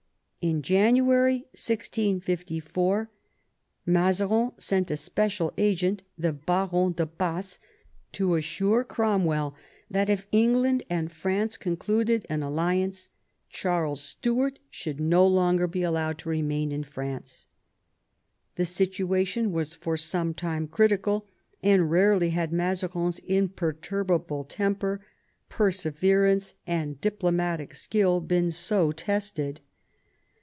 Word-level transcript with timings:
In 0.43 0.63
January 0.63 1.45
1654 1.53 3.11
Mazarin 3.85 4.51
sent 4.57 4.89
a 4.89 4.97
special 4.97 5.53
agent, 5.55 6.01
the 6.17 6.33
Baron 6.33 6.93
de 6.93 7.05
Baas, 7.05 7.59
to 8.13 8.33
assure 8.33 8.83
Cromwell 8.83 9.53
that, 9.91 10.09
if 10.09 10.25
England 10.31 10.81
and 10.89 11.11
France 11.11 11.57
concluded 11.57 12.25
an 12.27 12.41
alliance, 12.41 13.09
Charles 13.51 14.01
Stuart 14.01 14.57
should 14.71 14.99
no 14.99 15.27
longer 15.27 15.67
be 15.67 15.83
allowed 15.83 16.17
to 16.17 16.29
reside 16.29 16.73
in 16.73 16.83
France. 16.85 17.45
The 18.55 18.65
situation 18.65 19.51
was 19.51 19.75
for 19.75 19.95
some 19.95 20.33
time 20.33 20.67
critical, 20.67 21.27
and 21.61 21.91
rarely 21.91 22.31
had 22.31 22.51
Mazarines 22.51 23.19
imper 23.29 23.75
turbable 23.79 24.43
temper, 24.49 25.05
perseverance, 25.49 26.55
and 26.65 26.99
diplomatic 26.99 27.75
skill 27.75 28.19
been 28.19 28.49
so 28.49 28.91
tested. 28.91 29.61